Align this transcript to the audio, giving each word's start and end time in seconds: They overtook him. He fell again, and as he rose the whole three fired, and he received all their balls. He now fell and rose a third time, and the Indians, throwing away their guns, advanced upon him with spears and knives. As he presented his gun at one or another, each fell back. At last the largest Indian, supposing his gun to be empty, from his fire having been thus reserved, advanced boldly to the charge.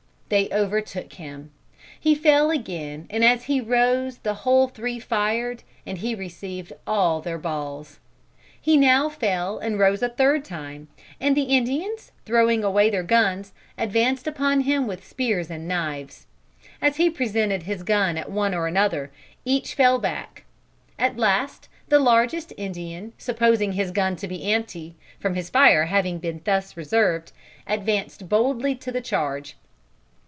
They 0.33 0.47
overtook 0.53 1.11
him. 1.15 1.51
He 1.99 2.15
fell 2.15 2.51
again, 2.51 3.05
and 3.09 3.21
as 3.21 3.43
he 3.43 3.59
rose 3.59 4.19
the 4.19 4.33
whole 4.45 4.69
three 4.69 4.97
fired, 4.97 5.63
and 5.85 5.97
he 5.97 6.15
received 6.15 6.71
all 6.87 7.19
their 7.19 7.37
balls. 7.37 7.99
He 8.61 8.77
now 8.77 9.09
fell 9.09 9.57
and 9.57 9.77
rose 9.77 10.01
a 10.01 10.07
third 10.07 10.45
time, 10.45 10.87
and 11.19 11.35
the 11.35 11.41
Indians, 11.51 12.13
throwing 12.25 12.63
away 12.63 12.89
their 12.89 13.03
guns, 13.03 13.51
advanced 13.77 14.25
upon 14.25 14.61
him 14.61 14.87
with 14.87 15.05
spears 15.05 15.49
and 15.51 15.67
knives. 15.67 16.27
As 16.81 16.95
he 16.95 17.09
presented 17.09 17.63
his 17.63 17.83
gun 17.83 18.15
at 18.17 18.31
one 18.31 18.55
or 18.55 18.67
another, 18.67 19.11
each 19.43 19.73
fell 19.75 19.99
back. 19.99 20.45
At 20.97 21.17
last 21.17 21.67
the 21.89 21.99
largest 21.99 22.53
Indian, 22.55 23.11
supposing 23.17 23.73
his 23.73 23.91
gun 23.91 24.15
to 24.15 24.29
be 24.29 24.49
empty, 24.49 24.95
from 25.19 25.35
his 25.35 25.49
fire 25.49 25.87
having 25.87 26.19
been 26.19 26.39
thus 26.45 26.77
reserved, 26.77 27.33
advanced 27.67 28.29
boldly 28.29 28.75
to 28.75 28.93
the 28.93 29.01
charge. 29.01 29.57